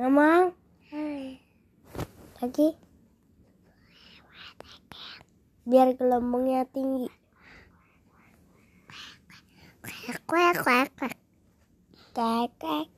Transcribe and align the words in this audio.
Ngomong 0.00 0.56
lagi? 2.40 2.68
Biar 5.68 5.92
gelombangnya 6.00 6.64
tinggi. 6.72 7.12
Kwek 9.84 10.24
kwek 10.24 10.56
kwek 10.64 10.88
kwek 10.96 11.20
kwek 12.16 12.48
kwek 12.56 12.88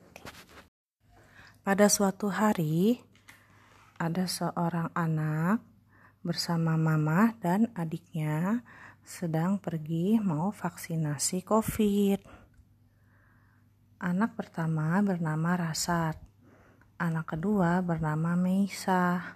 Pada 1.67 1.91
suatu 1.91 2.31
hari, 2.31 3.03
ada 3.99 4.23
seorang 4.23 4.87
anak 4.95 5.59
bersama 6.23 6.79
mama 6.79 7.35
dan 7.43 7.67
adiknya 7.75 8.63
sedang 9.09 9.57
pergi 9.57 10.21
mau 10.21 10.53
vaksinasi 10.53 11.41
COVID. 11.41 12.19
Anak 14.05 14.37
pertama 14.37 15.01
bernama 15.01 15.57
Rasat, 15.57 16.13
anak 17.01 17.33
kedua 17.33 17.81
bernama 17.81 18.37
Meisa. 18.37 19.33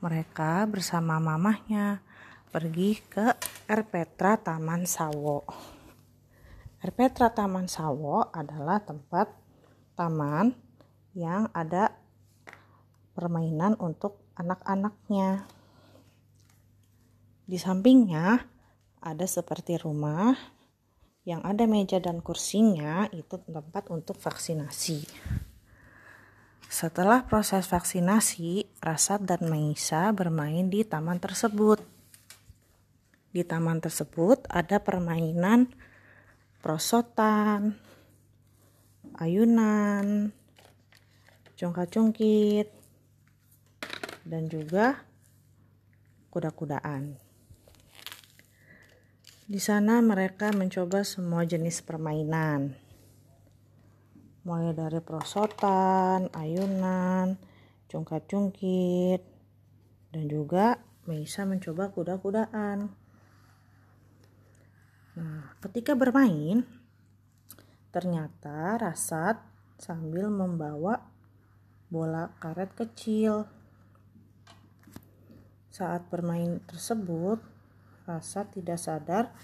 Mereka 0.00 0.64
bersama 0.72 1.20
mamahnya 1.20 2.00
pergi 2.48 2.96
ke 3.04 3.36
Erpetra 3.68 4.40
Taman 4.40 4.88
Sawo. 4.88 5.44
Erpetra 6.80 7.28
Taman 7.28 7.68
Sawo 7.68 8.32
adalah 8.32 8.80
tempat 8.80 9.28
taman 10.00 10.56
yang 11.12 11.52
ada 11.52 11.92
permainan 13.12 13.76
untuk 13.84 14.32
anak-anaknya. 14.32 15.44
Di 17.44 17.60
sampingnya 17.60 18.56
ada 19.02 19.26
seperti 19.26 19.78
rumah 19.78 20.34
yang 21.28 21.44
ada 21.44 21.68
meja 21.68 22.00
dan 22.00 22.24
kursinya 22.24 23.04
itu 23.12 23.36
tempat 23.44 23.92
untuk 23.92 24.16
vaksinasi. 24.16 25.04
Setelah 26.68 27.24
proses 27.24 27.64
vaksinasi, 27.68 28.80
Rasat 28.84 29.24
dan 29.24 29.48
Maisa 29.48 30.12
bermain 30.12 30.68
di 30.68 30.84
taman 30.84 31.20
tersebut. 31.20 31.80
Di 33.32 33.44
taman 33.44 33.80
tersebut 33.80 34.44
ada 34.48 34.80
permainan 34.80 35.68
prosotan, 36.60 37.76
ayunan, 39.16 40.32
congkak-congkit, 41.56 42.68
dan 44.28 44.48
juga 44.48 45.04
kuda-kudaan. 46.28 47.27
Di 49.48 49.56
sana 49.56 50.04
mereka 50.04 50.52
mencoba 50.52 51.00
semua 51.08 51.40
jenis 51.48 51.80
permainan. 51.80 52.76
Mulai 54.44 54.76
dari 54.76 55.00
prosotan, 55.00 56.28
ayunan, 56.36 57.32
congkak-congkit, 57.88 59.24
dan 60.12 60.24
juga 60.28 60.76
bisa 61.08 61.48
mencoba 61.48 61.88
kuda-kudaan. 61.88 62.92
Nah, 65.16 65.40
ketika 65.64 65.96
bermain, 65.96 66.68
ternyata 67.88 68.76
Rasat 68.76 69.40
sambil 69.80 70.28
membawa 70.28 71.08
bola 71.88 72.36
karet 72.36 72.76
kecil. 72.76 73.48
Saat 75.72 76.12
bermain 76.12 76.60
tersebut, 76.68 77.40
Rasa 78.08 78.48
tidak 78.48 78.80
sadar 78.80 79.36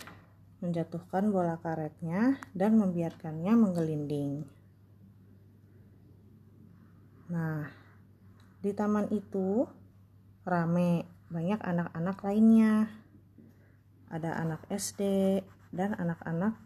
menjatuhkan 0.64 1.28
bola 1.28 1.60
karetnya 1.60 2.40
dan 2.56 2.80
membiarkannya 2.80 3.52
menggelinding. 3.52 4.48
Nah, 7.28 7.69
di 8.64 8.72
taman 8.72 9.12
itu 9.12 9.69
rame, 10.48 11.04
banyak 11.28 11.60
anak-anak 11.60 12.16
lainnya. 12.24 12.88
Ada 14.08 14.41
anak 14.41 14.64
SD 14.72 15.00
dan 15.69 15.92
anak-anak 16.00 16.56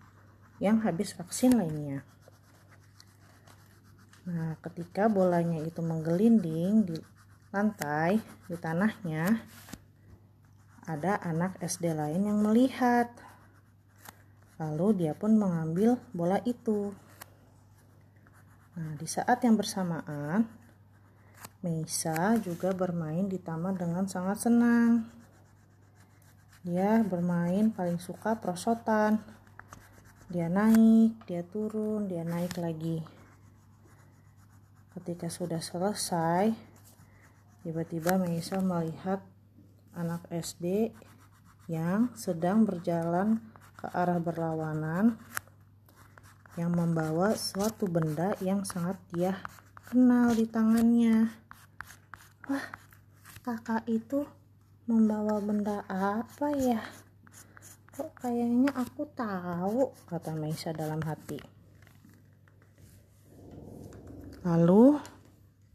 yang 0.62 0.78
habis 0.86 1.18
vaksin 1.18 1.58
lainnya. 1.58 2.06
Nah, 4.28 4.54
ketika 4.62 5.10
bolanya 5.10 5.58
itu 5.64 5.82
menggelinding 5.82 6.86
di 6.86 6.98
lantai, 7.50 8.22
di 8.46 8.54
tanahnya, 8.54 9.40
ada 10.88 11.20
anak 11.20 11.60
SD 11.60 11.92
lain 11.92 12.24
yang 12.24 12.40
melihat. 12.40 13.12
Lalu 14.56 15.04
dia 15.04 15.12
pun 15.12 15.36
mengambil 15.36 16.00
bola 16.16 16.40
itu. 16.48 16.96
Nah, 18.74 18.96
di 18.96 19.04
saat 19.04 19.44
yang 19.44 19.54
bersamaan, 19.60 20.48
Meisa 21.60 22.38
juga 22.40 22.72
bermain 22.72 23.28
di 23.28 23.36
taman 23.36 23.76
dengan 23.76 24.08
sangat 24.08 24.48
senang. 24.48 25.04
Dia 26.64 27.04
bermain 27.04 27.68
paling 27.68 28.00
suka 28.00 28.38
prosotan. 28.40 29.20
Dia 30.32 30.48
naik, 30.48 31.20
dia 31.28 31.44
turun, 31.44 32.08
dia 32.08 32.24
naik 32.24 32.56
lagi. 32.56 33.02
Ketika 34.94 35.28
sudah 35.28 35.60
selesai, 35.60 36.54
tiba-tiba 37.66 38.16
Meisa 38.16 38.62
melihat 38.62 39.18
anak 39.98 40.30
SD 40.30 40.94
yang 41.66 42.14
sedang 42.14 42.62
berjalan 42.62 43.42
ke 43.74 43.90
arah 43.90 44.22
berlawanan 44.22 45.18
yang 46.58 46.74
membawa 46.74 47.34
suatu 47.34 47.86
benda 47.90 48.34
yang 48.42 48.62
sangat 48.62 48.98
dia 49.10 49.38
kenal 49.86 50.34
di 50.34 50.48
tangannya. 50.48 51.30
Wah, 52.50 52.66
kakak 53.46 53.86
itu 53.86 54.26
membawa 54.88 55.38
benda 55.38 55.84
apa 55.86 56.48
ya? 56.56 56.82
Kok 57.94 58.10
kayaknya 58.18 58.72
aku 58.74 59.06
tahu, 59.12 59.92
kata 60.08 60.34
Meisa 60.34 60.72
dalam 60.72 60.98
hati. 61.04 61.38
Lalu 64.42 64.96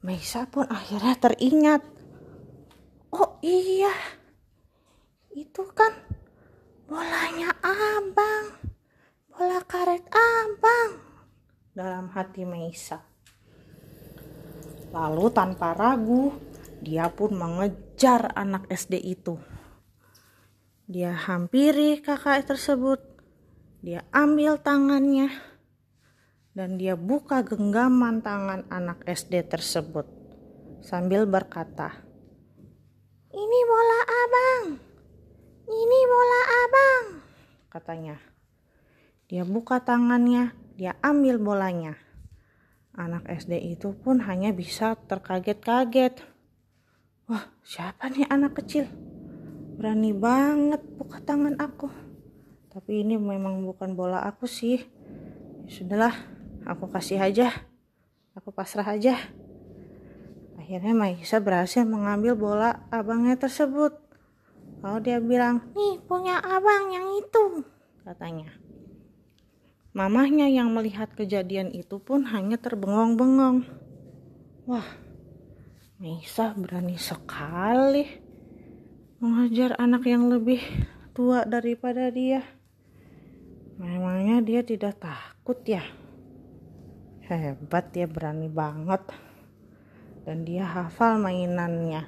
Meisa 0.03 0.50
pun 0.50 0.67
akhirnya 0.67 1.16
teringat. 1.16 1.93
Iya, 3.44 3.92
itu 5.36 5.68
kan 5.76 5.92
bolanya 6.88 7.52
abang, 7.59 8.56
bola 9.28 9.59
karet 9.68 10.08
abang. 10.08 11.04
Dalam 11.76 12.08
hati 12.16 12.48
Meisa. 12.48 13.04
Lalu 14.96 15.28
tanpa 15.36 15.76
ragu, 15.76 16.31
dia 16.80 17.12
pun 17.12 17.36
mengejar 17.36 18.31
anak 18.31 18.64
SD 18.72 19.12
itu. 19.12 19.36
Dia 20.88 21.12
hampiri 21.12 22.00
kakak 22.00 22.48
tersebut. 22.48 23.04
Dia 23.84 24.08
ambil 24.16 24.56
tangannya 24.56 25.28
dan 26.56 26.80
dia 26.80 26.96
buka 26.96 27.44
genggaman 27.44 28.24
tangan 28.24 28.64
anak 28.72 29.04
SD 29.04 29.52
tersebut 29.52 30.08
sambil 30.80 31.28
berkata, 31.28 32.12
"Ini 33.33 33.59
bola 33.66 33.99
abang, 34.05 34.63
ini 35.66 35.99
bola 36.05 36.41
abang," 36.63 37.05
katanya. 37.73 38.16
Dia 39.25 39.41
buka 39.44 39.81
tangannya, 39.81 40.53
dia 40.77 40.94
ambil 41.01 41.41
bolanya. 41.41 41.97
Anak 42.94 43.25
SD 43.25 43.73
itu 43.73 43.97
pun 43.97 44.21
hanya 44.21 44.53
bisa 44.53 44.94
terkaget-kaget. 45.09 46.21
Wah, 47.25 47.49
siapa 47.66 48.13
nih 48.13 48.29
anak 48.29 48.61
kecil? 48.61 48.85
Berani 49.81 50.13
banget 50.13 50.85
buka 50.94 51.17
tangan 51.17 51.57
aku. 51.57 51.89
Tapi 52.69 53.01
ini 53.01 53.18
memang 53.18 53.65
bukan 53.65 53.97
bola 53.97 54.21
aku 54.21 54.45
sih. 54.45 54.86
Ya 55.65 55.71
sudahlah, 55.74 56.13
aku 56.69 56.86
kasih 56.94 57.18
aja 57.18 57.50
aku 58.33 58.50
pasrah 58.50 58.97
aja 58.97 59.13
akhirnya 60.63 60.95
Maisa 60.95 61.44
berhasil 61.44 61.83
mengambil 61.83 62.39
bola 62.39 62.88
abangnya 62.88 63.36
tersebut. 63.36 64.00
Lalu 64.80 65.00
dia 65.04 65.19
bilang 65.19 65.60
nih 65.75 66.00
punya 66.07 66.39
abang 66.39 66.88
yang 66.88 67.19
itu 67.19 67.68
katanya. 68.07 68.48
Mamahnya 69.92 70.48
yang 70.48 70.71
melihat 70.71 71.12
kejadian 71.19 71.75
itu 71.75 72.00
pun 72.00 72.24
hanya 72.31 72.56
terbengong-bengong. 72.56 73.68
Wah 74.63 74.88
Maisa 76.00 76.56
berani 76.56 76.95
sekali 76.95 78.07
mengajar 79.19 79.75
anak 79.75 80.07
yang 80.07 80.31
lebih 80.31 80.63
tua 81.12 81.44
daripada 81.44 82.07
dia. 82.07 82.39
Memangnya 83.75 84.39
dia 84.39 84.63
tidak 84.63 84.95
takut 85.04 85.60
ya? 85.68 85.83
Hebat 87.27 87.92
dia 87.92 88.07
berani 88.07 88.48
banget 88.48 89.32
dan 90.24 90.48
dia 90.48 90.64
hafal 90.64 91.20
mainannya 91.20 92.08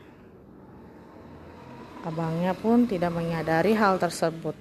abangnya 2.04 2.56
pun 2.56 2.88
tidak 2.88 3.12
menyadari 3.12 3.76
hal 3.76 4.00
tersebut 4.00 4.56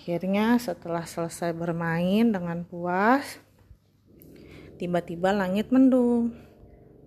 Akhirnya 0.00 0.56
setelah 0.56 1.02
selesai 1.02 1.50
bermain 1.50 2.30
dengan 2.30 2.64
puas, 2.64 3.36
tiba-tiba 4.80 5.28
langit 5.28 5.74
mendung 5.74 6.32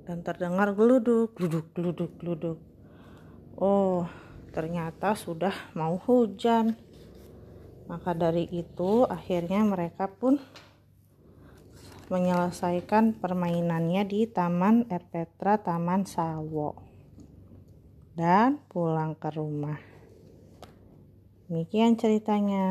dan 0.03 0.21
terdengar 0.21 0.75
geluduk, 0.77 1.33
geluduk, 1.33 1.73
geluduk, 1.73 2.11
geluduk. 2.21 2.59
Oh, 3.55 4.05
ternyata 4.53 5.15
sudah 5.15 5.55
mau 5.73 5.95
hujan. 5.95 6.77
Maka 7.89 8.11
dari 8.11 8.51
itu 8.51 9.07
akhirnya 9.07 9.65
mereka 9.65 10.11
pun 10.11 10.37
menyelesaikan 12.13 13.17
permainannya 13.17 14.05
di 14.05 14.29
Taman 14.29 14.85
Erpetra 14.93 15.57
Taman 15.57 16.05
Sawo 16.05 16.77
dan 18.13 18.61
pulang 18.69 19.17
ke 19.17 19.33
rumah. 19.33 19.81
Demikian 21.49 21.97
ceritanya. 21.97 22.65